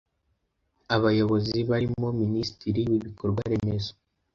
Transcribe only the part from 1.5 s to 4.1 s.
barimo Minisitiri w’Ibikorwa Remezo